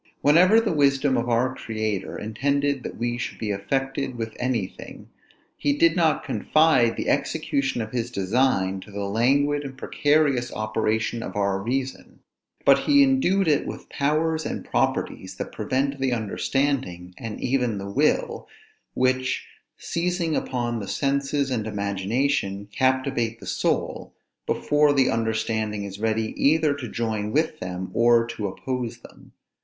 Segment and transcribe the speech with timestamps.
[0.21, 5.09] Whenever the wisdom of our Creator intended that we should be affected with anything,
[5.57, 11.21] he did not confide the execution of his design to the languid and precarious operation
[11.21, 12.21] of our reason;
[12.65, 17.87] but he endued it with powers and properties that prevent the understanding, and even the
[17.91, 18.47] will;
[18.95, 19.45] which,
[19.77, 24.15] seizing upon the senses and imagination, captivate the soul,
[24.47, 29.33] before the understanding is ready either to join with them, or to oppose them.